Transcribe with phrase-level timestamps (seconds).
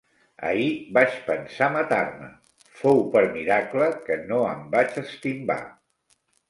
[0.51, 2.31] Ahir vaig pensar matar-me:
[2.81, 5.65] fou per miracle que no em vaig estimbar.